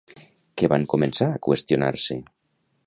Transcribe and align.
Què 0.61 0.69
van 0.73 0.87
començar 0.93 1.29
a 1.35 1.43
qüestionar-se? 1.49 2.21